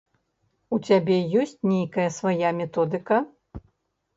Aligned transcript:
У 0.77 0.79
цябе 0.87 1.17
ёсць 1.41 1.53
нейкая 1.73 2.07
свая 2.17 2.49
методыка? 2.63 3.21